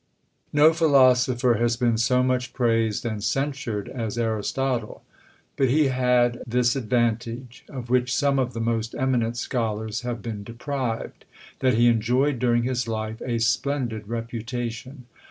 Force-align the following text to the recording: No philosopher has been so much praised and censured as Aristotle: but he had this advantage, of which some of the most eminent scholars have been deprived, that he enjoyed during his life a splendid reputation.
No 0.51 0.73
philosopher 0.73 1.59
has 1.59 1.77
been 1.77 1.95
so 1.95 2.23
much 2.23 2.53
praised 2.53 3.05
and 3.05 3.23
censured 3.23 3.87
as 3.87 4.17
Aristotle: 4.17 5.03
but 5.57 5.69
he 5.69 5.89
had 5.89 6.41
this 6.47 6.75
advantage, 6.75 7.63
of 7.69 7.91
which 7.91 8.15
some 8.15 8.39
of 8.39 8.53
the 8.53 8.61
most 8.61 8.95
eminent 8.95 9.37
scholars 9.37 10.01
have 10.01 10.23
been 10.23 10.43
deprived, 10.43 11.25
that 11.59 11.75
he 11.75 11.85
enjoyed 11.87 12.39
during 12.39 12.63
his 12.63 12.87
life 12.87 13.21
a 13.23 13.37
splendid 13.37 14.07
reputation. 14.07 15.05